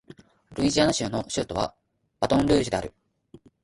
[0.55, 1.75] ルイジアナ州の州都は
[2.19, 2.91] バトンルージュである